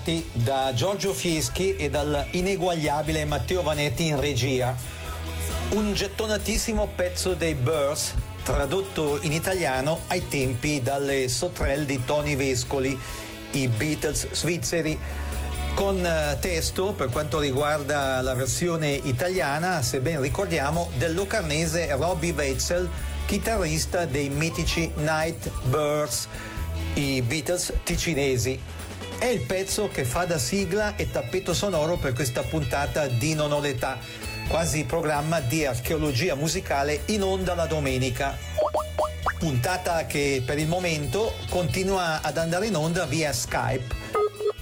bentrovati 0.00 0.28
da 0.32 0.72
Giorgio 0.74 1.12
Fieschi 1.12 1.76
e 1.76 1.90
dal 1.90 2.26
ineguagliabile 2.30 3.24
Matteo 3.24 3.62
Vanetti 3.62 4.06
in 4.06 4.20
regia. 4.20 4.74
Un 5.70 5.92
gettonatissimo 5.92 6.88
pezzo 6.94 7.34
dei 7.34 7.54
Birds, 7.54 8.14
tradotto 8.42 9.18
in 9.22 9.32
italiano 9.32 10.00
ai 10.08 10.26
tempi 10.26 10.82
dalle 10.82 11.28
sottrelle 11.28 11.84
di 11.84 12.02
Tony 12.04 12.34
Vescoli, 12.34 12.98
i 13.52 13.68
Beatles 13.68 14.30
svizzeri, 14.32 14.98
con 15.74 16.04
eh, 16.04 16.36
testo 16.40 16.92
per 16.92 17.10
quanto 17.10 17.38
riguarda 17.38 18.20
la 18.20 18.34
versione 18.34 18.92
italiana, 18.92 19.82
se 19.82 20.00
ben 20.00 20.20
ricordiamo, 20.20 20.90
del 20.98 21.14
locarnese 21.14 21.94
Robbie 21.94 22.32
Wetzel, 22.32 22.88
chitarrista 23.26 24.06
dei 24.06 24.28
mitici 24.28 24.90
Night 24.96 25.50
Birds, 25.64 26.26
i 26.94 27.22
Beatles 27.22 27.72
ticinesi. 27.84 28.79
È 29.20 29.26
il 29.26 29.42
pezzo 29.42 29.88
che 29.88 30.04
fa 30.04 30.24
da 30.24 30.38
sigla 30.38 30.96
e 30.96 31.10
tappeto 31.10 31.52
sonoro 31.52 31.98
per 31.98 32.14
questa 32.14 32.40
puntata 32.40 33.06
di 33.06 33.34
Non 33.34 33.52
ho 33.52 33.60
l'età, 33.60 33.98
quasi 34.48 34.84
programma 34.84 35.40
di 35.40 35.66
archeologia 35.66 36.34
musicale 36.34 37.02
in 37.08 37.22
onda 37.22 37.54
la 37.54 37.66
domenica. 37.66 38.34
Puntata 39.38 40.06
che 40.06 40.42
per 40.42 40.58
il 40.58 40.68
momento 40.68 41.34
continua 41.50 42.22
ad 42.22 42.38
andare 42.38 42.68
in 42.68 42.76
onda 42.76 43.04
via 43.04 43.30
Skype, 43.34 43.94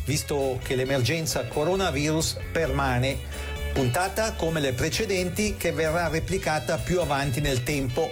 visto 0.05 0.59
che 0.65 0.75
l'emergenza 0.75 1.47
coronavirus 1.47 2.39
permane. 2.51 3.38
Puntata 3.79 4.33
come 4.33 4.59
le 4.59 4.73
precedenti 4.73 5.57
che 5.57 5.71
verrà 5.71 6.09
replicata 6.09 6.79
più 6.79 7.01
avanti 7.01 7.41
nel 7.41 7.63
tempo 7.63 8.11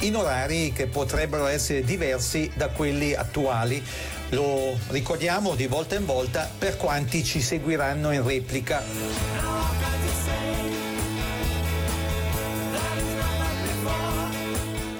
in 0.00 0.14
orari 0.14 0.74
che 0.74 0.88
potrebbero 0.88 1.46
essere 1.46 1.82
diversi 1.84 2.52
da 2.54 2.68
quelli 2.68 3.14
attuali. 3.14 3.82
Lo 4.28 4.78
ricordiamo 4.88 5.54
di 5.54 5.68
volta 5.68 5.94
in 5.94 6.04
volta 6.04 6.46
per 6.58 6.76
quanti 6.76 7.24
ci 7.24 7.40
seguiranno 7.40 8.12
in 8.12 8.26
replica. 8.26 8.82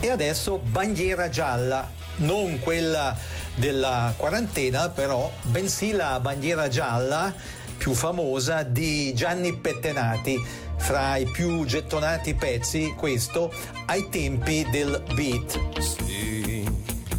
E 0.01 0.09
adesso 0.09 0.57
bandiera 0.57 1.29
gialla, 1.29 1.91
non 2.17 2.59
quella 2.61 3.15
della 3.55 4.15
quarantena 4.17 4.89
però, 4.89 5.31
bensì 5.43 5.93
la 5.93 6.19
bandiera 6.21 6.69
gialla 6.69 7.35
più 7.77 7.93
famosa 7.93 8.63
di 8.63 9.13
Gianni 9.15 9.55
Pettenati, 9.55 10.43
fra 10.77 11.17
i 11.17 11.27
più 11.27 11.65
gettonati 11.65 12.35
pezzi, 12.35 12.95
questo 12.97 13.53
ai 13.87 14.09
tempi 14.09 14.67
del 14.71 15.03
beat. 15.15 15.79
Sì, 15.81 16.65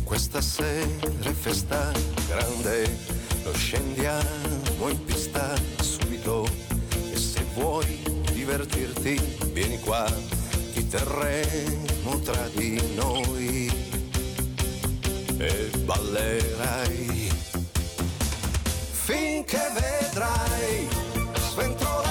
questa 0.03 0.41
sera 0.41 0.85
è 1.21 1.31
festa 1.31 1.91
grande, 2.27 2.97
lo 3.43 3.53
scendiamo 3.53 4.89
in 4.89 5.03
pista 5.05 5.53
subito. 5.81 6.47
E 7.11 7.17
se 7.17 7.45
vuoi 7.53 8.01
divertirti 8.31 9.19
vieni 9.51 9.79
qua, 9.79 10.05
ti 10.73 10.87
terremo 10.87 12.19
tra 12.23 12.47
di 12.53 12.81
noi. 12.95 13.71
E 15.39 15.69
ballerai 15.83 17.36
finché 19.07 19.71
vedrai. 19.73 20.85
Sventolar 21.35 22.06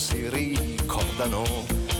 si 0.00 0.30
ricordano 0.30 1.44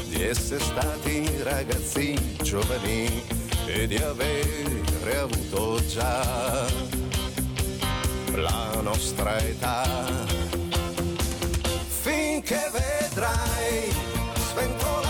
di 0.08 0.22
essere 0.22 0.58
stati 0.58 1.30
ragazzi 1.42 2.18
giovani 2.42 3.22
e 3.66 3.86
di 3.86 3.96
avere 3.96 5.18
avuto 5.18 5.84
già 5.86 6.66
la 8.36 8.80
nostra 8.80 9.38
età. 9.40 9.84
Finché 12.00 12.70
vedrai 12.72 13.92
sventolar 14.48 15.09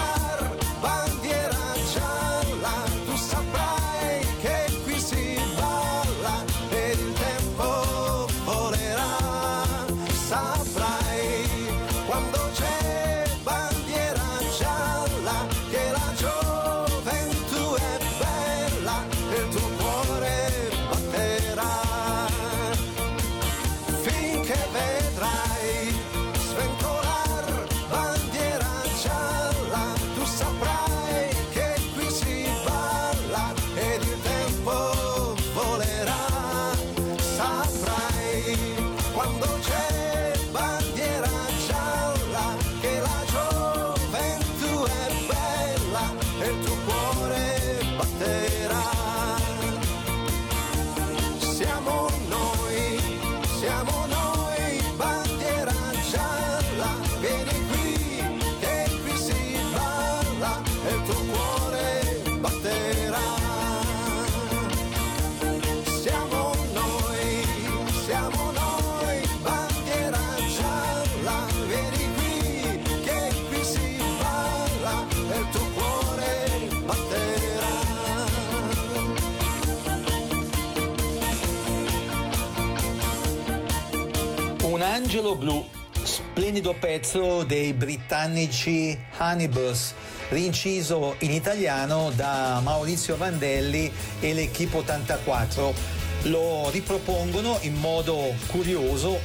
angelo 85.10 85.34
blu, 85.34 85.68
splendido 86.04 86.72
pezzo 86.78 87.42
dei 87.42 87.72
britannici 87.72 88.96
Honeybus, 89.18 89.92
rinciso 90.28 91.16
in 91.18 91.32
italiano 91.32 92.12
da 92.14 92.60
Maurizio 92.62 93.16
Vandelli 93.16 93.92
e 94.20 94.32
l'Equipe 94.32 94.76
84. 94.76 95.74
Lo 96.22 96.70
ripropongono 96.70 97.58
in 97.62 97.74
modo 97.74 98.32
curioso, 98.46 99.18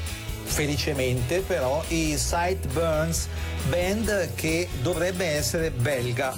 felicemente 0.45 1.41
però, 1.41 1.83
i 1.89 2.17
Sideburns 2.17 3.27
band 3.69 4.33
che 4.33 4.67
dovrebbe 4.81 5.25
essere 5.25 5.69
belga. 5.69 6.35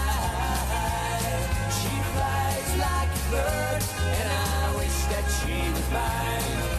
She 1.72 1.94
flies 2.14 2.70
like 2.78 3.10
a 3.10 3.32
bird, 3.32 3.84
and 4.20 4.30
I 4.30 4.76
wish 4.78 4.98
that 5.10 5.26
she. 5.42 6.75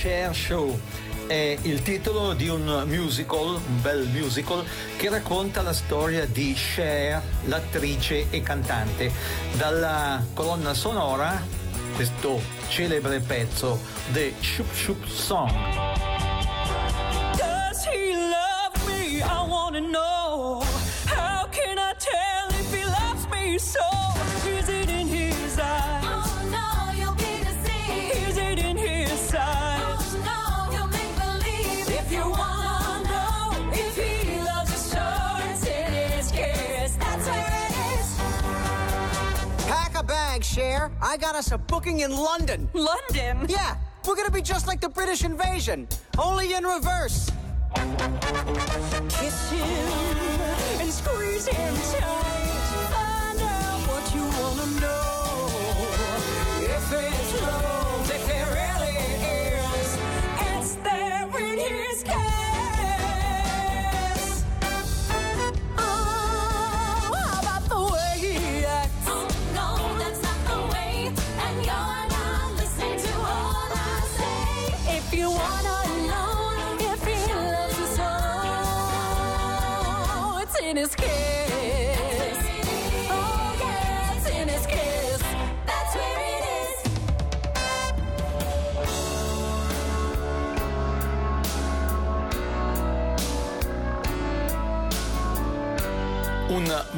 Share 0.00 0.32
Show 0.32 0.80
è 1.26 1.58
il 1.60 1.82
titolo 1.82 2.32
di 2.32 2.48
un 2.48 2.84
musical, 2.86 3.56
un 3.56 3.82
bel 3.82 4.08
musical, 4.08 4.64
che 4.96 5.10
racconta 5.10 5.60
la 5.60 5.74
storia 5.74 6.24
di 6.24 6.54
Cher, 6.54 7.20
l'attrice 7.44 8.30
e 8.30 8.40
cantante. 8.40 9.12
Dalla 9.58 10.24
colonna 10.32 10.72
sonora, 10.72 11.38
questo 11.94 12.40
celebre 12.68 13.20
pezzo, 13.20 13.78
The 14.12 14.32
Shoop 14.40 14.72
Shoop 14.72 15.06
Song. 15.06 15.89
Cher. 40.54 40.90
I 41.00 41.16
got 41.16 41.36
us 41.36 41.52
a 41.52 41.58
booking 41.58 42.00
in 42.00 42.10
London. 42.10 42.68
London. 42.74 43.46
Yeah, 43.48 43.76
we're 44.04 44.16
gonna 44.16 44.32
be 44.32 44.42
just 44.42 44.66
like 44.66 44.80
the 44.80 44.88
British 44.88 45.22
invasion, 45.22 45.86
only 46.18 46.54
in 46.54 46.64
reverse. 46.64 47.30
Kiss 49.08 49.50
him 49.52 49.88
and 50.80 50.90
squeeze 50.92 51.46
him 51.46 51.74
tight. 51.92 52.02
Find 52.90 53.40
out 53.42 53.80
what 53.90 54.12
you 54.12 54.24
wanna 54.42 54.66
know. 54.80 55.46
If 56.62 56.92
it's 56.94 57.29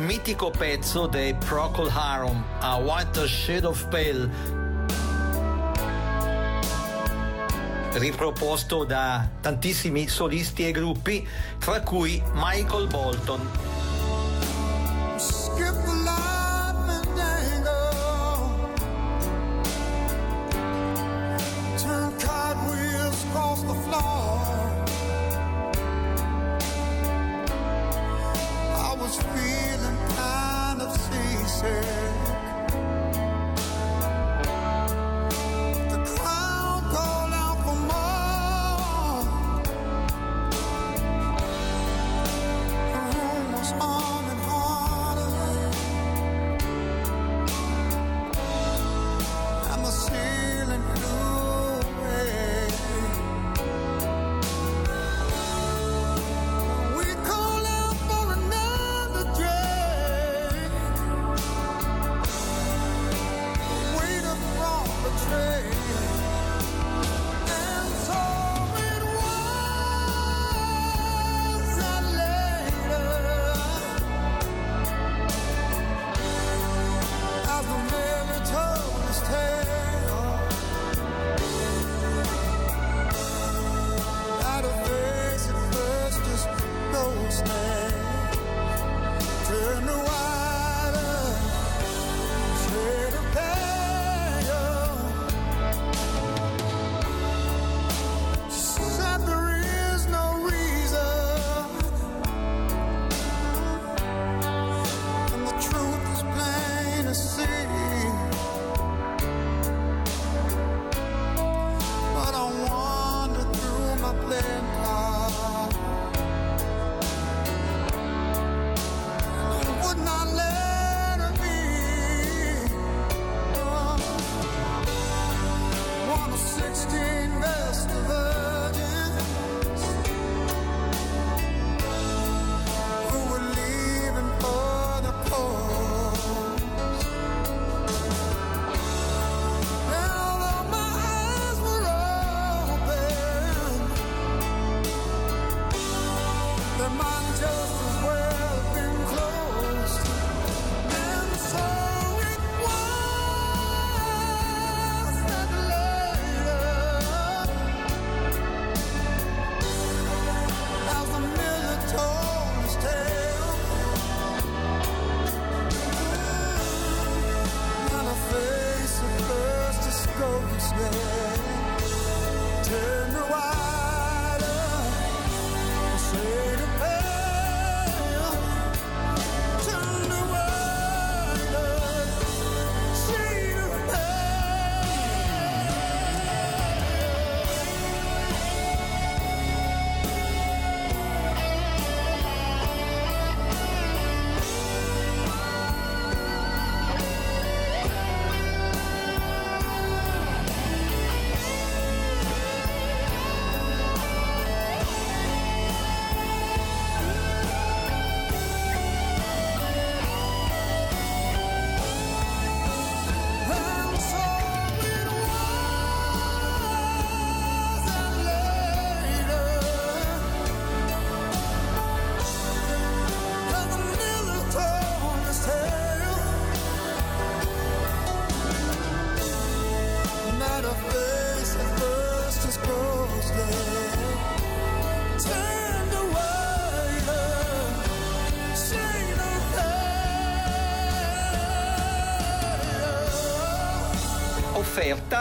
mitico 0.03 0.51
pezzo 0.51 1.07
dei 1.07 1.35
Procol 1.35 1.89
Harum, 1.89 2.45
A 2.61 2.77
White 2.77 3.27
Shade 3.27 3.67
of 3.67 3.87
Pale, 3.89 4.29
riproposto 7.93 8.85
da 8.85 9.29
tantissimi 9.41 10.09
solisti 10.09 10.67
e 10.67 10.73
gruppi, 10.73 11.27
fra 11.59 11.81
cui 11.83 12.21
Michael 12.35 12.89
Bolton. 12.89 13.72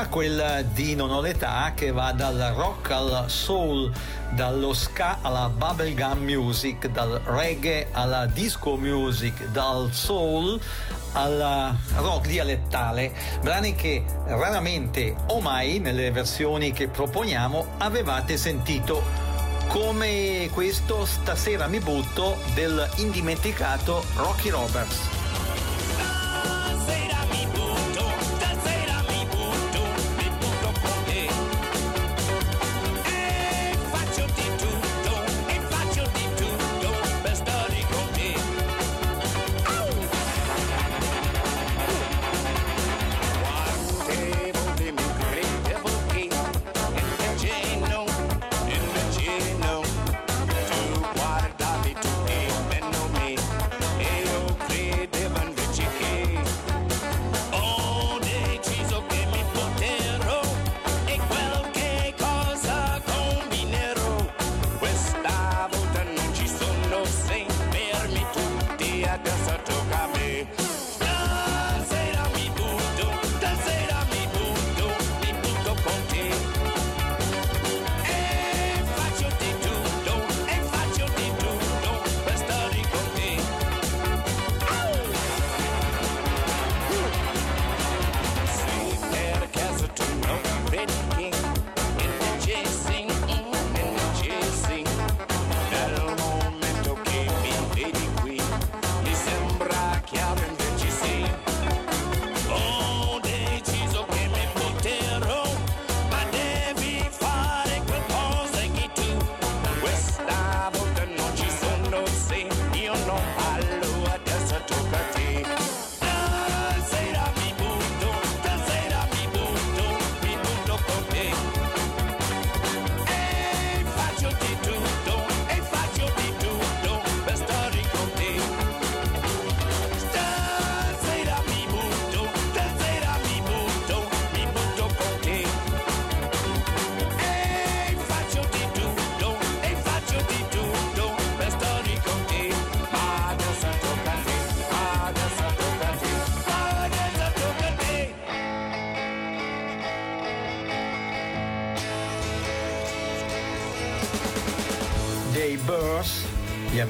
musica, 0.02 0.08
quella 0.08 0.62
di 0.62 0.96
Non 0.96 1.12
ho 1.12 1.22
l'età, 1.22 1.72
che 1.76 1.92
va 1.92 2.12
dal 2.12 2.54
rock 2.56 2.92
al 2.92 3.26
soul, 3.28 3.92
dallo 4.32 4.74
ska 4.74 5.20
alla 5.22 5.50
bubblegum 5.50 6.20
music, 6.20 6.88
dal 6.88 7.22
reggae 7.26 7.88
alla 7.92 8.26
disco 8.26 8.76
music, 8.76 9.48
dal 9.48 9.90
soul 9.92 10.60
al 11.14 11.76
rock 11.96 12.28
dialettale, 12.28 13.12
brani 13.42 13.76
che 13.76 14.04
raramente 14.26 15.16
o 15.28 15.42
mai 15.42 15.80
nelle 15.80 16.12
versioni 16.12 16.72
che 16.72 16.88
proponiamo 16.88 17.66
avevate 17.78 18.38
sentito. 18.38 19.30
Come 19.68 20.50
questo 20.52 21.06
stasera 21.06 21.68
mi 21.68 21.80
butto 21.80 22.38
dell'indimenticato 22.54 24.04
Rocky 24.16 24.50
Roberts. 24.50 25.21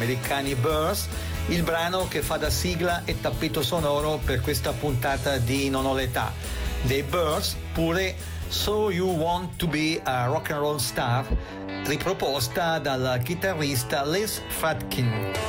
americani 0.02 0.56
Burst, 0.56 1.10
il 1.48 1.62
brano 1.62 2.08
che 2.08 2.24
fa 2.24 2.38
da 2.38 2.50
sigla 2.50 3.04
e 3.06 3.22
tappeto 3.22 3.62
sonoro 3.62 4.20
per 4.24 4.42
questa 4.42 4.72
puntata 4.72 5.38
di 5.38 5.70
Non 5.70 5.86
ho 5.86 5.94
l'età. 5.94 6.34
Dei 6.82 7.04
Burst, 7.04 7.56
pure 7.74 8.16
So 8.48 8.90
You 8.90 9.12
Want 9.16 9.58
to 9.58 9.68
Be 9.68 10.02
a 10.04 10.26
Rock 10.26 10.50
and 10.50 10.60
Roll 10.60 10.78
Star, 10.78 11.26
riproposta 11.86 12.80
dal 12.80 13.22
chitarrista 13.24 14.04
Liz 14.04 14.42
Fatkin. 14.48 15.41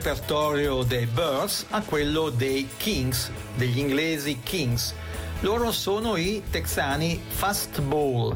repertorio 0.00 0.82
dei 0.82 1.04
Birds 1.04 1.66
a 1.68 1.82
quello 1.82 2.30
dei 2.30 2.66
Kings, 2.78 3.30
degli 3.54 3.78
inglesi 3.78 4.40
Kings. 4.42 4.94
Loro 5.40 5.70
sono 5.72 6.16
i 6.16 6.42
texani 6.50 7.22
fastball. 7.28 8.34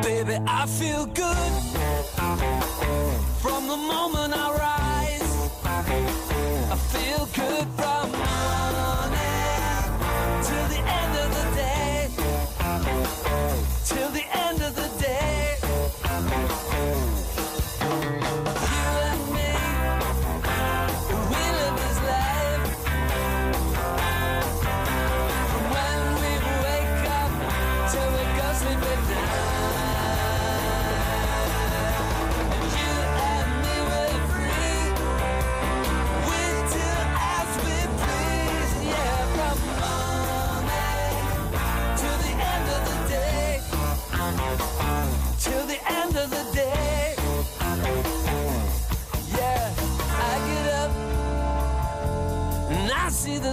Baby, 0.00 0.34
I 0.44 0.66
feel 0.66 1.06
good 1.06 1.62
from 3.40 3.68
the 3.68 3.76
moment 3.76 4.34
I 4.34 4.50
rise. 4.58 5.50
I 6.72 6.76
feel 6.90 7.28
good. 7.34 7.63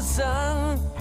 I 0.02 0.04
see 0.04 1.01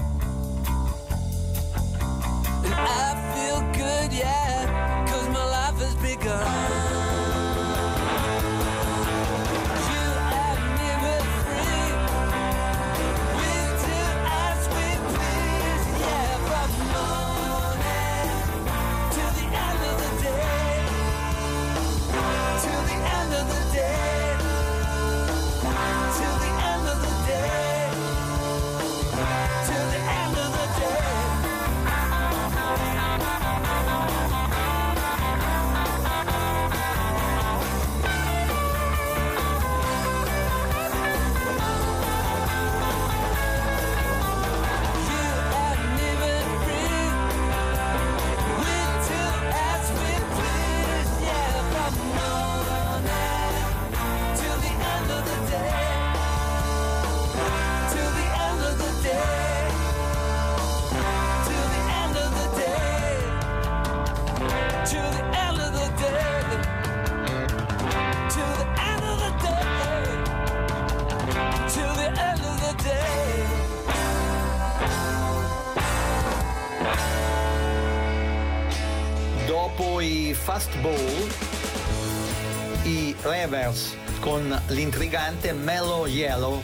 l'intrigante 85.11 85.51
Mellow 85.51 86.05
Yellow 86.05 86.63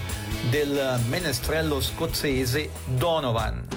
del 0.49 0.99
menestrello 1.09 1.81
scozzese 1.81 2.69
Donovan. 2.85 3.67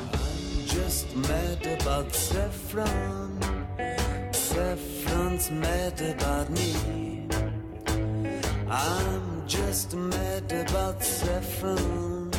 I'm 8.73 9.45
just 9.47 9.95
mad 9.95 10.53
about 10.53 11.03
Saffron. 11.03 12.31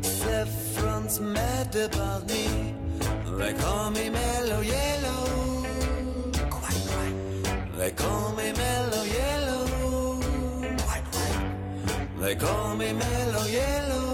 Saffron's 0.00 1.20
mad 1.20 1.74
about 1.74 2.26
me. 2.28 2.74
They 3.38 3.54
call 3.54 3.90
me 3.90 4.10
Mellow 4.10 4.60
Yellow. 4.60 5.66
They 7.78 7.92
call 7.92 8.34
me 8.34 8.52
Mellow 8.52 9.07
They 12.20 12.34
call 12.34 12.74
me 12.74 12.92
Mellow 12.92 13.46
Yellow. 13.46 14.12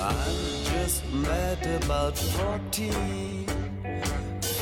I'm 0.00 0.36
just 0.70 1.02
mad 1.14 1.66
about 1.82 2.18
14. 2.18 3.46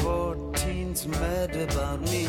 14's 0.02 1.08
mad 1.08 1.56
about 1.56 2.00
me. 2.02 2.28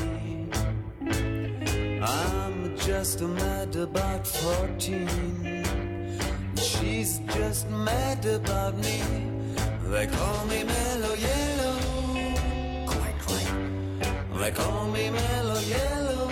I'm 2.01 2.75
just 2.77 3.21
mad 3.21 3.75
about 3.75 4.25
14. 4.25 5.63
She's 6.55 7.19
just 7.35 7.69
mad 7.69 8.25
about 8.25 8.75
me. 8.77 9.03
They 9.83 10.07
call 10.07 10.45
me 10.47 10.63
Mellow 10.63 10.90
They 14.41 14.49
call 14.49 14.87
me 14.87 15.07
Mellow 15.11 15.59
Yellow. 15.59 16.27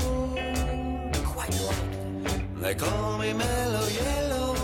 Quite 1.26 1.60
right. 1.68 2.60
They 2.60 2.74
call 2.74 3.20
me 3.20 3.34
Mellow 3.34 3.88
Yellow. 3.88 4.56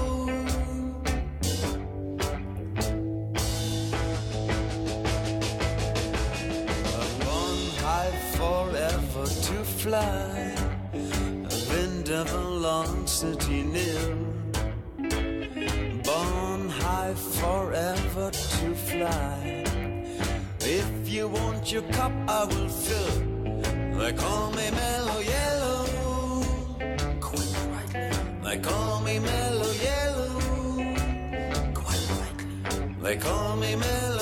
One 7.37 7.65
high 7.85 8.15
forever 8.35 9.25
to 9.47 9.63
fly. 9.63 10.55
A 10.93 11.57
wind 11.69 12.09
of 12.09 12.33
a 12.33 12.49
long 12.49 13.05
city 13.05 13.61
near. 13.61 14.15
Born 16.03 16.69
high 16.69 17.13
forever 17.13 18.31
to 18.31 18.73
fly. 18.73 19.63
If 20.61 21.07
you 21.07 21.27
want 21.27 21.71
your 21.71 21.83
cup, 21.93 22.11
I 22.27 22.45
will 22.45 22.69
fill. 22.69 23.24
They 24.05 24.13
call 24.13 24.51
me 24.51 24.69
Mellow 24.69 25.19
Yellow. 25.19 25.85
Quite 27.19 27.55
rightly. 27.73 28.09
They 28.43 28.57
call 28.59 29.01
me 29.01 29.17
Mellow 29.17 29.71
Yellow. 29.71 30.29
Quite 31.73 32.07
rightly. 32.19 32.93
They 33.01 33.17
call 33.17 33.55
me 33.55 33.75
Mellow 33.75 34.14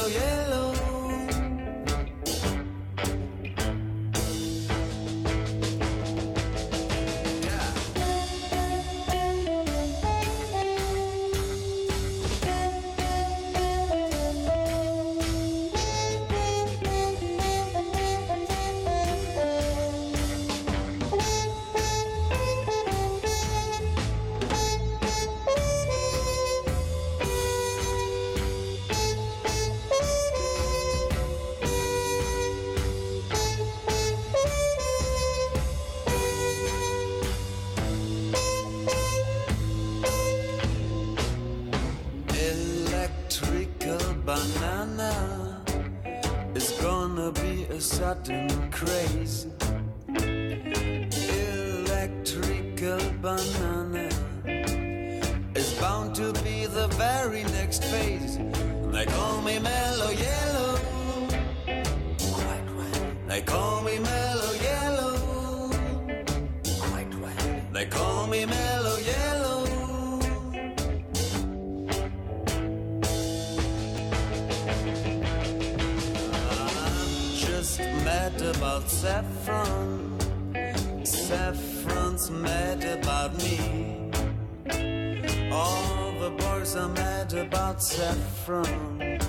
saffron. 88.43 89.19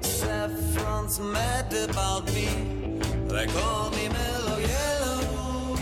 Saffron's 0.00 1.20
mad 1.20 1.72
about 1.90 2.24
me. 2.32 2.48
They 3.28 3.46
call 3.46 3.90
me 3.90 4.08
mellow 4.08 4.58
yellow. 4.58 5.76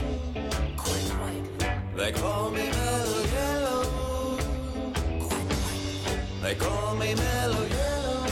Quite 0.76 1.12
right. 1.20 1.96
They 1.96 2.12
call 2.12 2.50
me 2.50 2.68
mellow 2.68 3.22
yellow. 3.34 3.84
Quite 5.18 5.50
right. 5.62 6.42
They 6.42 6.54
call 6.56 6.96
me 6.96 7.14
mellow 7.14 7.66
yellow. 7.66 8.26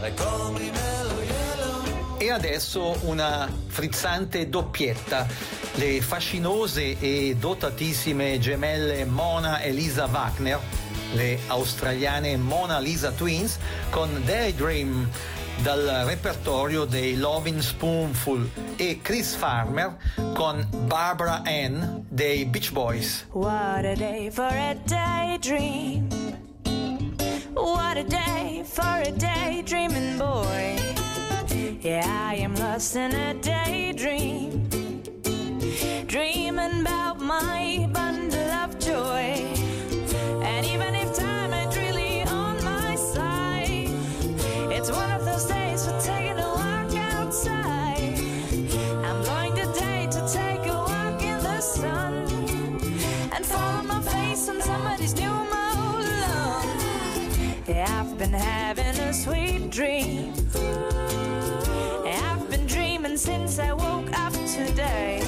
They 0.00 0.12
call 0.12 0.52
me 0.52 0.70
mellow 0.70 1.22
yellow. 1.22 2.18
E 2.18 2.30
adesso 2.30 2.96
una 3.02 3.48
frizzante 3.66 4.48
doppietta. 4.48 5.26
Le 5.74 6.00
fascinose 6.00 6.98
e 6.98 7.36
dotatissime 7.38 8.38
gemelle 8.40 9.04
Mona 9.04 9.60
e 9.60 9.70
Lisa 9.70 10.06
Wagner, 10.06 10.58
le 11.18 11.36
australiane 11.48 12.36
Mona 12.36 12.78
Lisa 12.78 13.10
Twins, 13.10 13.58
con 13.90 14.08
Daydream 14.24 15.08
dal 15.62 16.04
repertorio 16.06 16.84
dei 16.84 17.16
Loving 17.16 17.60
Spoonful 17.60 18.48
e 18.76 19.00
Chris 19.02 19.34
Farmer 19.34 19.96
con 20.34 20.64
Barbara 20.86 21.42
Ann 21.44 22.04
dei 22.08 22.46
Beach 22.46 22.70
Boys. 22.70 23.26
What 23.32 23.84
a 23.84 23.94
day 23.96 24.30
for 24.30 24.52
a 24.52 24.76
daydream. 24.86 26.06
What 27.54 27.96
a 27.96 28.04
day 28.04 28.62
for 28.64 29.02
a 29.04 29.10
daydreaming 29.10 30.18
boy. 30.18 30.76
Yeah, 31.80 32.06
I 32.06 32.36
am 32.36 32.54
lost 32.54 32.94
in 32.94 33.12
a 33.12 33.34
daydream. 33.34 34.68
Dreaming 36.06 36.82
about 36.82 37.20
my 37.20 37.87
sweet 59.18 59.68
dream. 59.70 60.32
I've 62.06 62.48
been 62.48 62.66
dreaming 62.66 63.16
since 63.16 63.58
I 63.58 63.72
woke 63.72 64.16
up 64.16 64.32
today. 64.46 65.20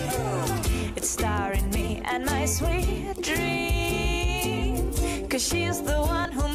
It's 0.94 1.08
starring 1.08 1.68
me 1.70 2.00
and 2.04 2.24
my 2.24 2.44
sweet 2.44 3.20
dream. 3.20 4.92
Cause 5.28 5.44
she's 5.44 5.82
the 5.82 5.98
one 5.98 6.30
who 6.30 6.46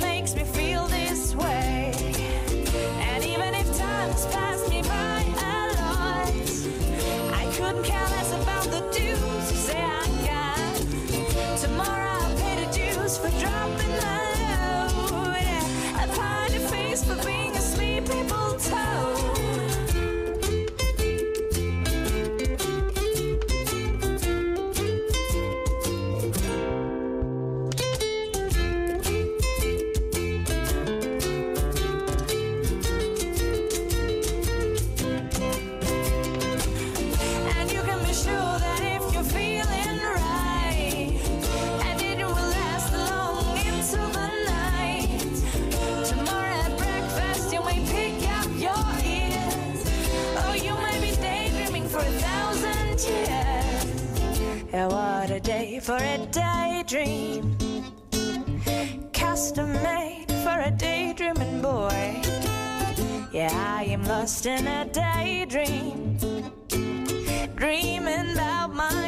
for 55.85 55.97
a 55.97 56.17
daydream, 56.31 57.55
custom 59.13 59.71
made 59.83 60.25
for 60.43 60.59
a 60.59 60.71
daydreaming 60.71 61.61
boy. 61.61 62.21
Yeah, 63.31 63.53
I 63.53 63.83
am 63.89 64.03
lost 64.05 64.47
in 64.47 64.65
a 64.65 64.85
daydream 64.85 66.17
dreaming 67.55 68.31
about 68.33 68.73
my 68.73 69.04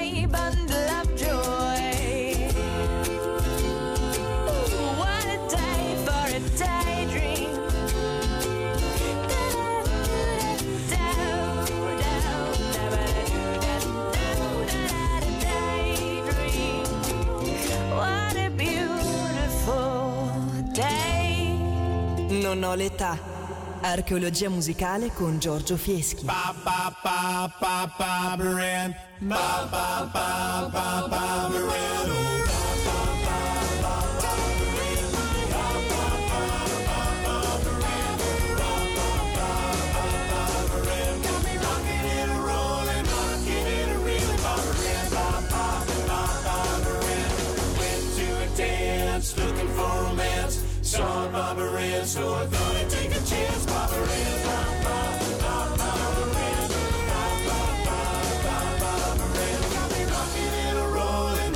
Non 22.48 22.64
ho 22.64 22.76
l'età. 22.76 23.20
Archeologia 23.82 24.50
musicale 24.50 25.12
con 25.12 25.38
Giorgio 25.38 25.76
Fieschi. 25.76 26.24
Ba 26.24 26.56
ba 26.64 26.96
ba 27.04 27.52
ba 27.60 27.94
ba 27.98 28.18
Saw 50.98 51.28
Barbara 51.32 51.80
Ann, 51.80 52.06
so 52.08 52.34
I 52.34 52.46
thought 52.48 52.76
I'd 52.76 52.90
take 52.90 53.12
a 53.12 53.22
chance. 53.24 53.66
Barbara 53.68 54.02
Ann, 54.02 54.38
ba 54.46 54.58
ba 54.84 55.00
ba 55.38 55.54
ba. 55.78 55.92
Ba 58.46 58.60
ba 58.74 58.82
ba 58.82 59.28
Got 59.74 59.90
me 60.34 60.42
and 60.66 60.80
and. 60.82 61.54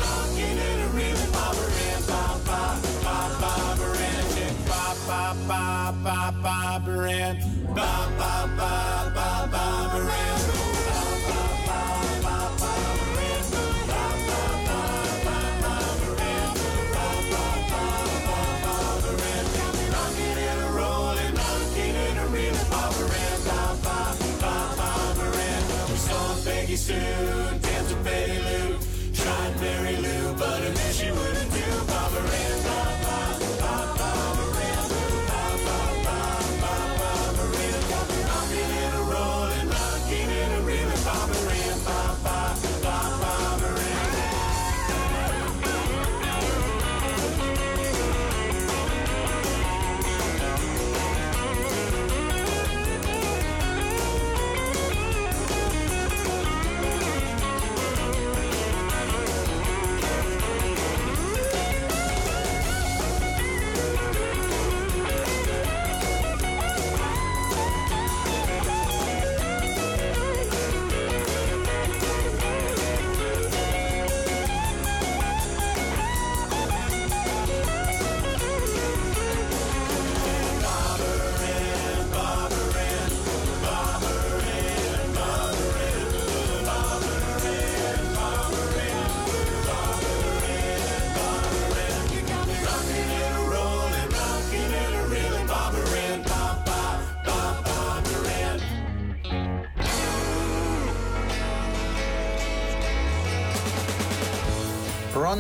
Ba 2.06 2.26
ba. 2.46 2.62
Ba 5.10 5.26
ba 5.48 5.72
ba 6.04 6.20
ba 6.44 6.80
ba 6.86 7.51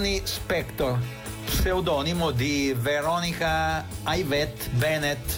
Ronnie 0.01 0.21
Spector, 0.23 0.97
pseudonimo 1.45 2.31
di 2.31 2.75
Veronica 2.75 3.85
Ivette 4.07 4.69
Bennett, 4.71 5.29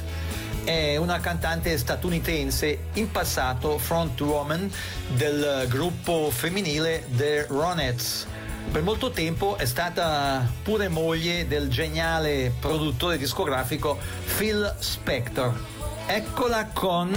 è 0.63 0.95
una 0.95 1.19
cantante 1.19 1.77
statunitense, 1.77 2.85
in 2.93 3.11
passato 3.11 3.77
frontwoman 3.77 4.71
del 5.15 5.65
gruppo 5.67 6.29
femminile 6.31 7.05
The 7.13 7.45
Ronettes. 7.49 8.25
Per 8.71 8.81
molto 8.81 9.11
tempo 9.11 9.57
è 9.57 9.65
stata 9.65 10.49
pure 10.63 10.87
moglie 10.87 11.45
del 11.45 11.67
geniale 11.67 12.53
produttore 12.57 13.17
discografico 13.17 13.99
Phil 14.37 14.77
Spector. 14.79 15.59
Eccola 16.07 16.67
con 16.67 17.13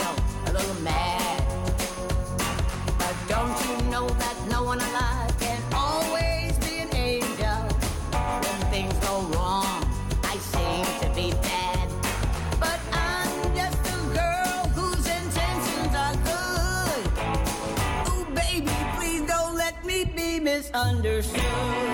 feel 0.00 0.14
a 0.46 0.52
little 0.52 0.82
mad. 0.82 1.42
But 2.98 3.16
don't 3.28 3.58
you 3.68 3.90
know 3.90 4.08
that 4.08 4.36
no 4.48 4.64
one 4.64 4.80
alive 4.80 5.38
can 5.38 5.60
always 5.74 6.52
be 6.58 6.78
an 6.78 6.94
angel? 6.94 7.60
When 8.42 8.58
things 8.70 8.94
go 9.06 9.22
wrong, 9.34 9.84
I 10.24 10.36
seem 10.52 10.84
to 11.02 11.08
be 11.14 11.32
bad. 11.42 11.88
But 12.58 12.80
I'm 12.92 13.54
just 13.54 13.80
a 13.94 13.98
girl 14.18 14.58
whose 14.76 15.06
intentions 15.06 15.92
are 16.04 16.16
good. 16.30 17.02
Ooh, 18.08 18.24
baby, 18.34 18.76
please 18.96 19.22
don't 19.26 19.54
let 19.56 19.84
me 19.84 20.04
be 20.04 20.40
misunderstood. 20.40 21.89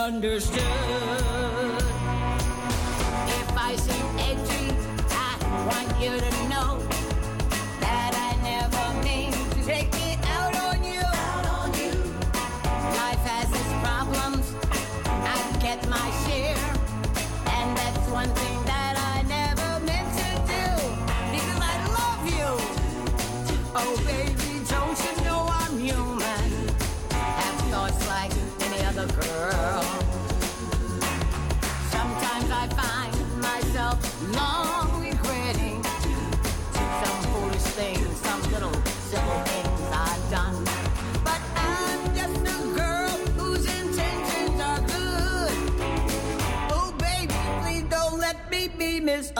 Be 0.00 0.06
misunderstood. 0.06 0.60
If 3.26 3.58
I 3.58 3.76
seem 3.76 4.18
edgy, 4.18 4.74
I 5.10 5.36
want 5.66 6.02
you 6.02 6.18
to 6.20 6.39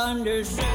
be 0.01 0.07
misunderstood. 0.07 0.67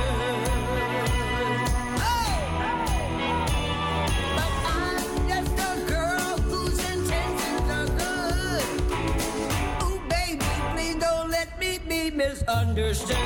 But 4.35 4.51
I'm 4.65 5.27
just 5.27 5.57
a 5.57 5.85
girl 5.89 6.37
whose 6.49 6.79
intentions 6.93 7.69
are 7.77 7.87
good. 8.03 8.65
Ooh, 9.83 9.99
baby, 10.09 10.45
please 10.73 10.97
don't 10.97 11.29
let 11.31 11.59
me 11.59 11.79
be 11.89 12.11
misunderstood. 12.11 13.17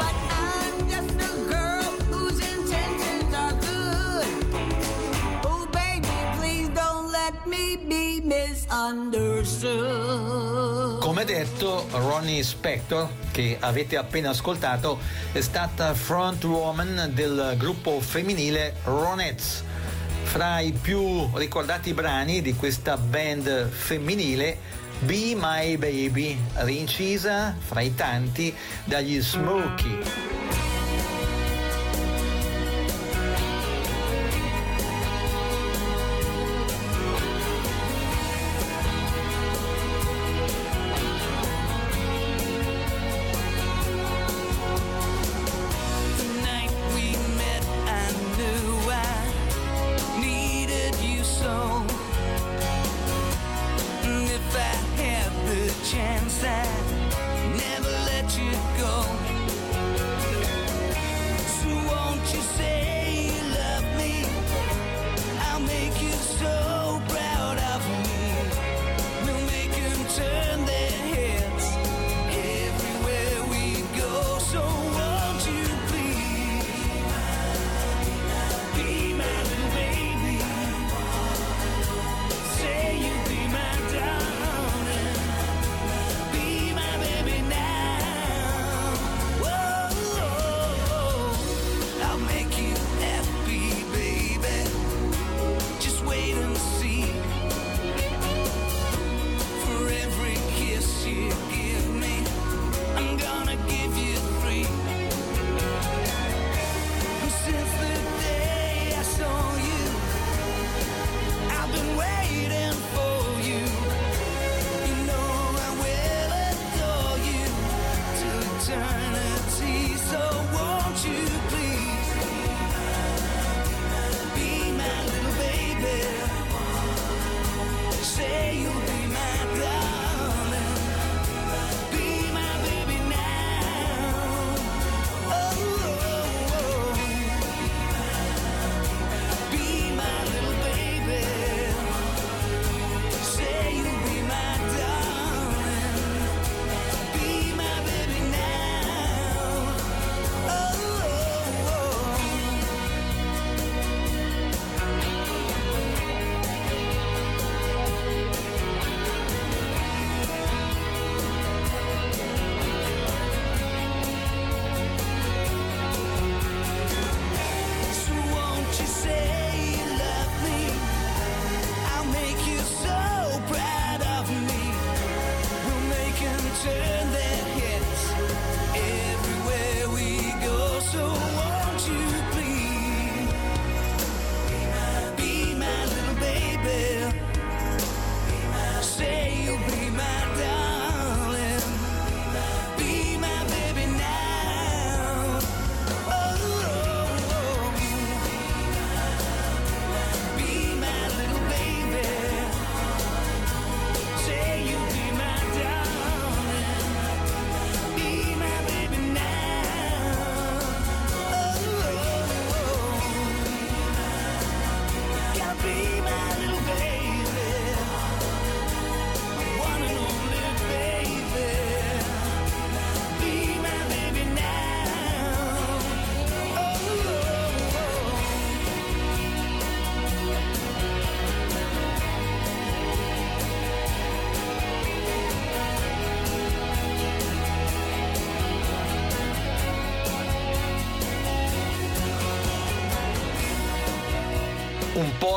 But 0.00 0.16
I'm 0.30 0.88
just 0.90 1.14
a 1.14 1.34
girl 1.52 1.82
whose 2.10 2.40
intentions 2.40 3.34
are 3.34 3.54
good. 3.68 4.26
Oh, 5.44 5.66
baby, 5.72 6.08
please 6.38 6.68
don't 6.70 7.12
let 7.12 7.46
me 7.46 7.76
be 7.76 8.20
misunderstood. 8.20 10.51
Come 11.22 11.34
detto, 11.34 11.86
Ronnie 11.92 12.42
Spector, 12.42 13.08
che 13.30 13.56
avete 13.60 13.96
appena 13.96 14.30
ascoltato, 14.30 14.98
è 15.30 15.40
stata 15.40 15.94
frontwoman 15.94 17.12
del 17.14 17.54
gruppo 17.58 18.00
femminile 18.00 18.74
Ronettes. 18.82 19.62
Fra 20.24 20.58
i 20.58 20.72
più 20.72 21.30
ricordati 21.34 21.94
brani 21.94 22.42
di 22.42 22.56
questa 22.56 22.96
band 22.96 23.68
femminile, 23.68 24.58
Be 24.98 25.34
My 25.36 25.76
Baby, 25.76 26.36
rincisa 26.54 27.54
fra 27.56 27.82
i 27.82 27.94
tanti 27.94 28.52
dagli 28.82 29.20
Smokey. 29.22 30.41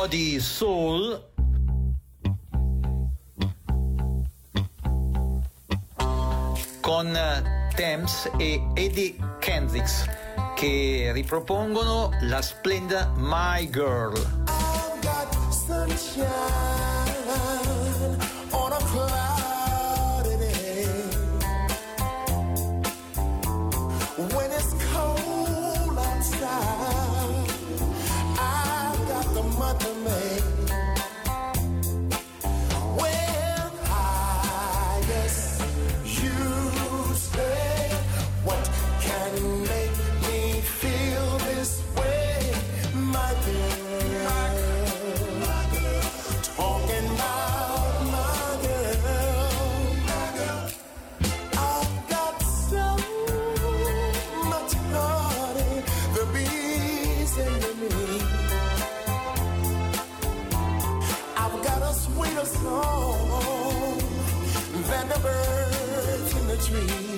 di 0.06 0.38
soul. 0.40 1.34
con 6.80 7.14
eh, 7.16 7.72
Thames 7.74 8.30
e 8.38 8.62
Eddie 8.74 9.16
Kendricks 9.40 10.04
che 10.54 11.10
ripropongono 11.12 12.10
la 12.22 12.40
splendida 12.40 13.12
My 13.16 13.68
Girl. 13.68 14.35
and 65.06 65.14
the 65.14 65.20
birds 65.20 66.36
in 66.36 66.46
the 66.48 66.56
trees. 66.56 67.15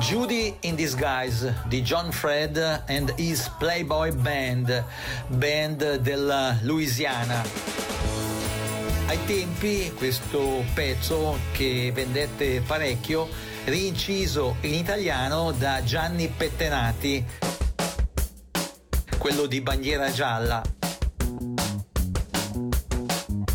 Judy 0.00 0.56
in 0.60 0.76
Disguise 0.76 1.54
di 1.66 1.82
John 1.82 2.10
Fred 2.10 2.56
and 2.88 3.12
his 3.18 3.50
Playboy 3.58 4.10
Band, 4.12 4.82
band 5.28 5.96
della 5.96 6.56
Louisiana. 6.62 7.42
Ai 9.06 9.18
tempi 9.26 9.92
questo 9.94 10.64
pezzo 10.72 11.38
che 11.52 11.92
vendette 11.94 12.62
parecchio, 12.62 13.28
rinciso 13.64 14.56
in 14.62 14.72
italiano 14.72 15.52
da 15.52 15.84
Gianni 15.84 16.28
Pettenati, 16.28 17.22
quello 19.18 19.44
di 19.44 19.60
Bandiera 19.60 20.10
Gialla, 20.10 20.62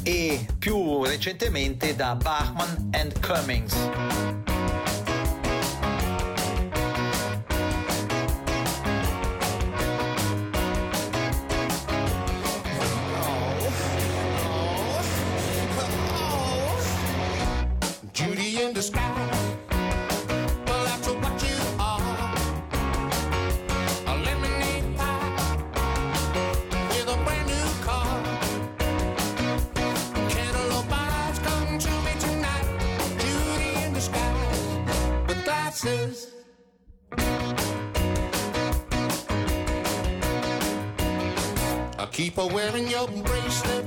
e 0.03 0.45
più 0.59 1.03
recentemente 1.03 1.95
da 1.95 2.13
Bachman 2.15 2.91
and 2.91 3.19
Cummings. 3.19 4.54
wearing 42.65 42.89
your 42.89 43.07
bracelet. 43.07 43.84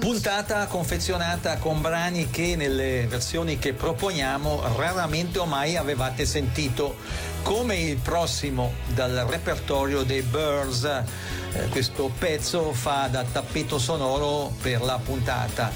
Puntata 0.00 0.66
confezionata 0.66 1.58
con 1.58 1.80
brani 1.80 2.30
che 2.30 2.56
nelle 2.56 3.06
versioni 3.06 3.58
che 3.58 3.74
proponiamo 3.74 4.62
raramente 4.76 5.38
o 5.38 5.44
mai 5.44 5.76
avevate 5.76 6.24
sentito, 6.24 6.96
come 7.42 7.76
il 7.76 7.96
prossimo 7.98 8.72
dal 8.94 9.26
repertorio 9.28 10.04
dei 10.04 10.22
Birds. 10.22 10.84
Eh, 10.84 11.68
questo 11.68 12.10
pezzo 12.18 12.72
fa 12.72 13.08
da 13.10 13.24
tappeto 13.24 13.78
sonoro 13.78 14.52
per 14.62 14.80
la 14.80 14.98
puntata. 15.02 15.70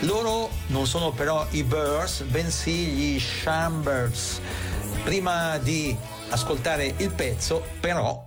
Loro 0.00 0.50
non 0.68 0.86
sono 0.86 1.12
però 1.12 1.46
i 1.50 1.62
Birds, 1.62 2.22
bensì 2.22 2.86
gli 2.86 3.20
Shambirds. 3.20 4.40
Prima 5.04 5.58
di 5.58 5.96
ascoltare 6.30 6.94
il 6.96 7.10
pezzo, 7.12 7.64
però, 7.80 8.26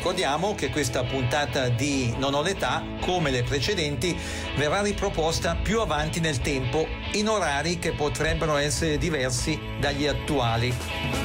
Ricordiamo 0.00 0.54
che 0.54 0.70
questa 0.70 1.04
puntata 1.04 1.68
di 1.68 2.14
Non 2.16 2.32
ho 2.32 2.40
l'età, 2.40 2.82
come 3.02 3.30
le 3.30 3.42
precedenti, 3.42 4.18
verrà 4.56 4.80
riproposta 4.80 5.56
più 5.56 5.78
avanti 5.78 6.20
nel 6.20 6.40
tempo 6.40 6.86
in 7.12 7.28
orari 7.28 7.78
che 7.78 7.92
potrebbero 7.92 8.56
essere 8.56 8.96
diversi 8.96 9.60
dagli 9.78 10.06
attuali. 10.06 11.19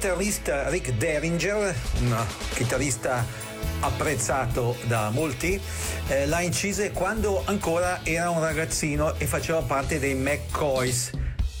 Chitarrista 0.00 0.70
Rick 0.70 0.92
Derringer, 0.92 1.74
un 2.00 2.24
chitarrista 2.54 3.22
apprezzato 3.80 4.74
da 4.84 5.10
molti, 5.10 5.60
eh, 6.08 6.26
l'ha 6.26 6.40
incise 6.40 6.90
quando 6.90 7.42
ancora 7.44 8.00
era 8.02 8.30
un 8.30 8.40
ragazzino 8.40 9.14
e 9.18 9.26
faceva 9.26 9.60
parte 9.60 9.98
dei 9.98 10.14
McCoys. 10.14 11.10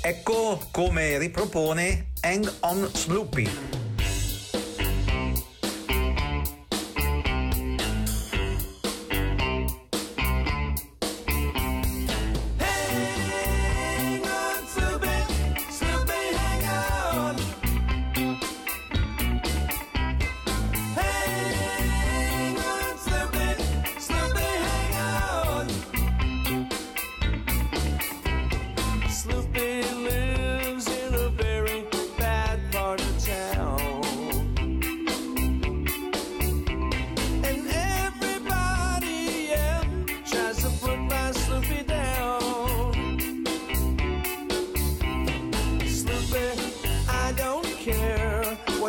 Ecco 0.00 0.58
come 0.70 1.18
ripropone 1.18 2.12
Hang 2.22 2.50
on 2.60 2.88
Sloopy. 2.90 3.69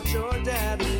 your 0.09 0.31
dad. 0.43 0.90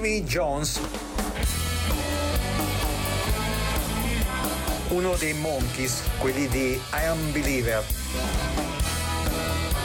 Davy 0.00 0.24
Jones, 0.24 0.80
uno 4.88 5.14
dei 5.16 5.34
Monkeys, 5.34 6.00
quelli 6.16 6.48
di 6.48 6.80
I 6.94 7.04
Am 7.04 7.32
Believer. 7.32 7.84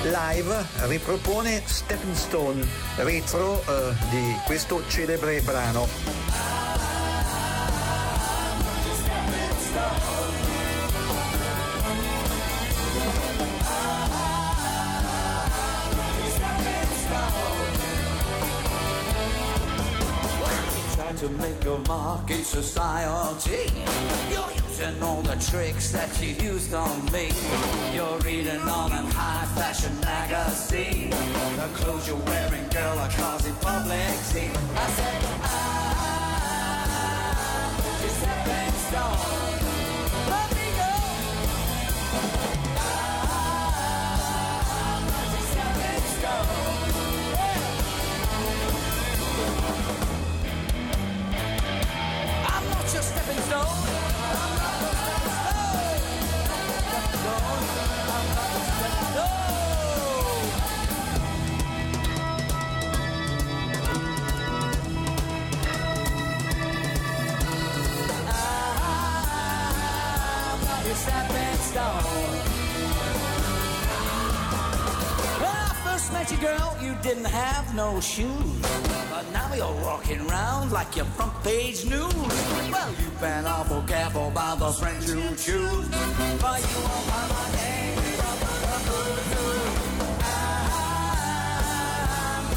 Live 0.04 0.66
ripropone 0.88 1.62
Stepping 1.66 2.16
Stone, 2.16 2.66
retro 2.96 3.62
eh, 3.68 3.94
di 4.10 4.40
questo 4.46 4.88
celebre 4.88 5.42
brano. 5.42 6.05
Society. 22.62 23.70
You're 24.32 24.50
using 24.70 25.04
all 25.04 25.22
the 25.22 25.36
tricks 25.52 25.92
that 25.92 26.10
you 26.22 26.30
used 26.52 26.74
on 26.74 27.04
me. 27.12 27.30
You're 27.94 28.18
reading 28.20 28.62
on 28.62 28.94
a 28.94 29.04
high 29.12 29.46
fashion 29.56 29.94
magazine. 30.00 31.10
The 31.10 31.70
clothes 31.78 32.08
you're 32.08 32.16
wearing, 32.16 32.66
girl, 32.70 32.98
are 32.98 33.10
causing 33.10 33.56
public 33.56 34.10
scene. 34.30 34.56
I 34.74 34.88
said, 34.98 35.35
Oh! 53.38 53.86
Met 76.16 76.32
you, 76.32 76.38
girl, 76.38 76.78
you 76.82 76.96
didn't 77.04 77.26
have 77.26 77.76
no 77.76 78.00
shoes. 78.00 78.62
But 79.12 79.26
now 79.34 79.54
you're 79.54 79.80
walking 79.88 80.22
around 80.30 80.72
like 80.72 80.96
you're 80.96 81.12
front 81.18 81.36
page 81.44 81.84
news. 81.84 82.14
Well, 82.72 82.90
you've 83.02 83.20
been 83.20 83.46
awful 83.46 83.82
careful 83.82 84.28
about 84.30 84.60
the 84.60 84.72
friends 84.72 85.10
you 85.10 85.22
choose. 85.46 85.88
But 86.44 86.60
you 86.70 86.80
won't 86.88 87.08
my 87.36 87.48
name. 87.58 88.00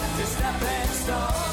I'm 0.00 0.18
just 0.18 0.32
stepping 0.36 0.90
stone. 1.02 1.47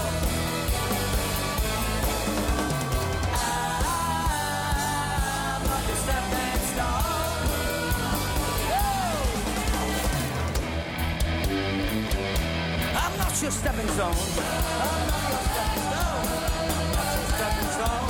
Your 13.45 13.51
stepping 13.51 13.87
stone. 13.89 14.11
I'm 14.11 15.07
not 15.07 15.29
your 15.29 15.37
stepping 15.37 15.83
stone. 15.85 16.25
I'm 16.73 16.91
not 16.95 17.15
your 17.15 17.29
stepping 17.37 17.69
stone. 17.69 18.04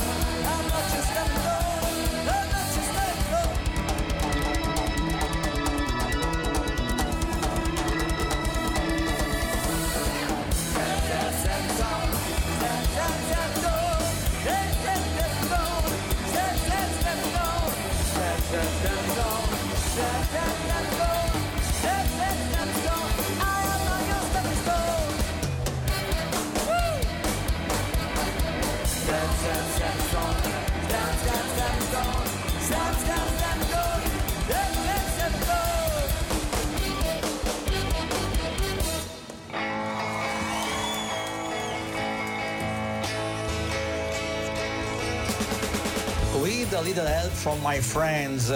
Little 46.95 47.13
Help 47.13 47.31
from 47.33 47.59
My 47.61 47.81
Friends. 47.81 48.55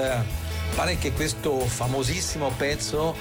Pare 0.74 0.98
che 0.98 1.12
questo 1.12 1.60
famosissimo 1.60 2.50
pezzo 2.56 3.14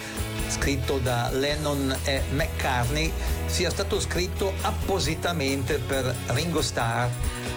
scritto 0.46 0.98
da 0.98 1.28
Lennon 1.32 1.92
e 2.04 2.22
McCartney 2.30 3.12
sia 3.46 3.68
stato 3.68 3.98
scritto 3.98 4.52
appositamente 4.60 5.78
per 5.78 6.14
Ringo 6.26 6.62
Starr. 6.62 7.08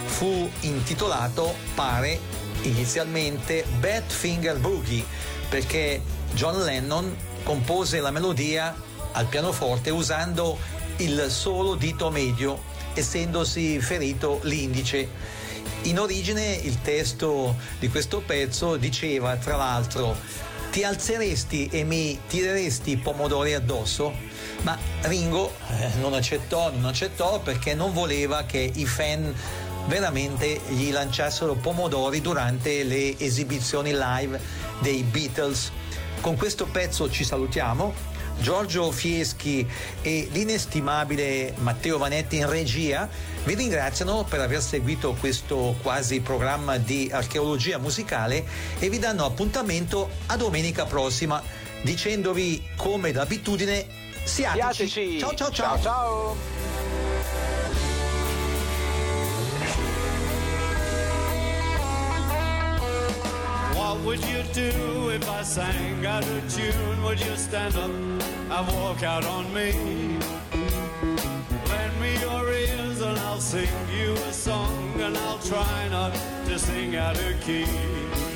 Fu 0.05 0.49
intitolato, 0.61 1.53
pare, 1.75 2.19
inizialmente 2.63 3.63
Badfinger 3.79 4.57
Boogie 4.57 5.05
perché 5.47 6.01
John 6.33 6.63
Lennon 6.63 7.15
compose 7.43 7.99
la 7.99 8.09
melodia 8.09 8.75
al 9.11 9.27
pianoforte 9.27 9.91
usando 9.91 10.57
il 10.97 11.27
solo 11.29 11.75
dito 11.75 12.09
medio, 12.09 12.59
essendosi 12.95 13.79
ferito 13.79 14.39
l'indice. 14.45 15.49
In 15.83 15.99
origine 15.99 16.53
il 16.53 16.81
testo 16.81 17.55
di 17.79 17.89
questo 17.89 18.21
pezzo 18.21 18.77
diceva 18.77 19.35
tra 19.37 19.55
l'altro 19.55 20.15
ti 20.71 20.83
alzeresti 20.83 21.67
e 21.71 21.83
mi 21.83 22.19
tireresti 22.27 22.91
i 22.91 22.97
pomodori 22.97 23.53
addosso? 23.53 24.13
Ma 24.61 24.77
Ringo 25.01 25.53
eh, 25.69 25.89
non 25.99 26.13
accettò, 26.13 26.71
non 26.71 26.85
accettò 26.85 27.39
perché 27.41 27.73
non 27.73 27.93
voleva 27.93 28.43
che 28.43 28.71
i 28.73 28.85
fan 28.85 29.33
veramente 29.87 30.61
gli 30.69 30.91
lanciassero 30.91 31.55
pomodori 31.55 32.21
durante 32.21 32.83
le 32.83 33.17
esibizioni 33.17 33.91
live 33.91 34.39
dei 34.79 35.03
Beatles. 35.03 35.71
Con 36.21 36.37
questo 36.37 36.65
pezzo 36.65 37.09
ci 37.09 37.23
salutiamo. 37.23 38.10
Giorgio 38.41 38.91
Fieschi 38.91 39.65
e 40.01 40.27
l'inestimabile 40.31 41.53
Matteo 41.59 41.97
Vanetti 41.97 42.37
in 42.37 42.49
regia 42.49 43.07
vi 43.43 43.55
ringraziano 43.55 44.23
per 44.27 44.39
aver 44.39 44.61
seguito 44.61 45.15
questo 45.19 45.75
quasi 45.81 46.19
programma 46.21 46.77
di 46.77 47.09
archeologia 47.11 47.77
musicale 47.77 48.45
e 48.79 48.89
vi 48.89 48.99
danno 48.99 49.25
appuntamento 49.25 50.09
a 50.27 50.35
domenica 50.35 50.85
prossima 50.85 51.41
dicendovi 51.83 52.69
come 52.75 53.11
d'abitudine 53.11 53.87
siateci. 54.23 54.87
Siateci. 54.87 55.19
Ciao 55.19 55.35
ciao 55.35 55.51
ciao. 55.51 55.81
ciao. 55.81 55.81
ciao. 55.81 56.60
Would 64.05 64.23
you 64.25 64.41
do 64.53 65.09
if 65.09 65.29
I 65.29 65.43
sang 65.43 66.05
out 66.05 66.23
of 66.23 66.55
tune? 66.55 67.03
Would 67.03 67.19
you 67.19 67.35
stand 67.35 67.75
up 67.75 67.89
and 67.89 68.67
walk 68.75 69.03
out 69.03 69.25
on 69.25 69.53
me? 69.53 69.71
Lend 71.69 72.01
me 72.01 72.19
your 72.19 72.51
ears 72.51 73.01
and 73.01 73.17
I'll 73.19 73.39
sing 73.39 73.69
you 73.95 74.13
a 74.13 74.33
song 74.33 74.99
and 74.99 75.17
I'll 75.17 75.39
try 75.39 75.87
not 75.89 76.13
to 76.45 76.57
sing 76.57 76.95
out 76.95 77.17
of 77.17 77.39
key. 77.41 77.65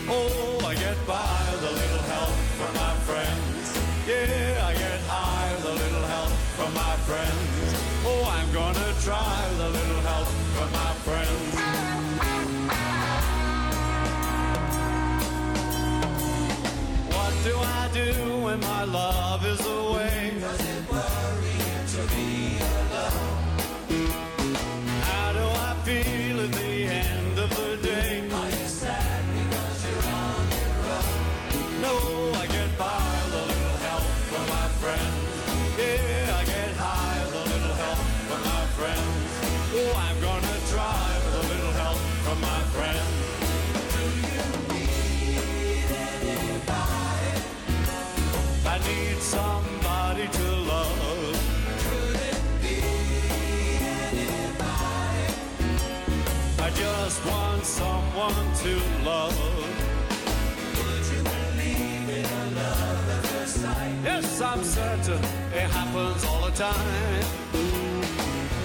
Oh, 0.08 0.66
I 0.66 0.76
get 0.76 0.98
by 1.08 1.40
with 1.52 1.72
a 1.72 1.74
little 1.82 2.06
help 2.14 2.36
from 2.60 2.74
my 2.76 2.94
friends. 3.08 3.66
Yeah, 4.08 4.70
I 4.70 4.74
get 4.74 5.00
high 5.08 5.56
with 5.56 5.66
a 5.66 5.76
little 5.84 6.06
help 6.16 6.32
from 6.58 6.74
my 6.74 6.96
friends. 7.08 7.68
Oh, 8.06 8.24
I'm 8.38 8.52
gonna 8.54 8.94
try 9.02 9.48
with 9.50 9.62
a 9.62 9.70
little 9.70 10.02
help 10.02 10.28
from 10.28 10.72
my 10.72 10.94
friends. 11.06 11.15
Do 17.46 17.56
I 17.60 17.90
do 17.94 18.40
when 18.40 18.60
my 18.60 18.86
love 18.86 19.46
is 19.46 19.64
away? 19.68 20.75
To 58.66 58.76
love. 59.06 59.38
Would 60.78 61.06
you 61.14 61.22
believe 61.22 62.10
in 62.20 62.26
a 62.26 62.46
love 62.60 63.10
at 63.16 63.24
first 63.28 63.56
sight? 63.62 63.94
Yes, 64.04 64.42
I'm 64.42 64.64
certain 64.64 65.24
it 65.54 65.68
happens 65.78 66.26
all 66.26 66.42
the 66.48 66.52
time. 66.52 67.26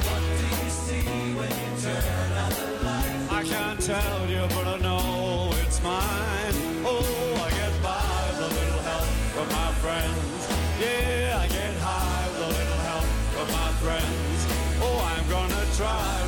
What 0.06 0.22
do 0.38 0.46
you 0.60 0.70
see 0.84 1.04
when 1.38 1.52
you 1.60 1.70
turn 1.84 2.32
out 2.42 2.52
the 2.60 2.68
light? 2.86 3.40
I 3.40 3.42
can't 3.52 3.80
tell 3.80 4.20
you, 4.34 4.42
but 4.56 4.66
I 4.74 4.78
know 4.78 5.52
it's 5.62 5.82
mine. 5.82 6.56
Oh, 6.92 7.46
I 7.46 7.50
get 7.60 7.74
by 7.84 8.00
with 8.28 8.48
a 8.48 8.50
little 8.58 8.82
help 8.90 9.08
from 9.34 9.48
my 9.60 9.70
friends. 9.82 10.40
Yeah, 10.80 11.44
I 11.44 11.46
get 11.58 11.74
high 11.84 12.24
with 12.32 12.48
a 12.48 12.52
little 12.58 12.80
help 12.88 13.06
from 13.34 13.48
my 13.60 13.70
friends. 13.84 14.38
Oh, 14.80 14.98
I'm 15.12 15.26
gonna 15.28 15.64
try 15.76 16.19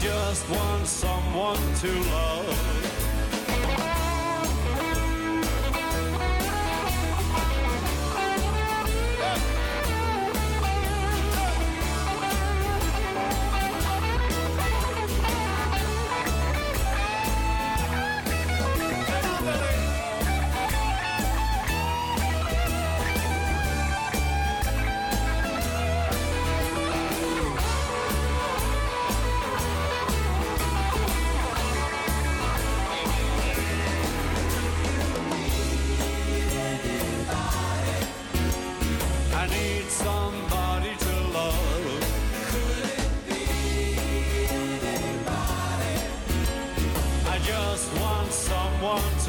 just 0.00 0.48
want 0.48 0.86
someone 0.86 1.74
to 1.74 1.92
love. 2.10 2.79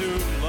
soon. 0.02 0.41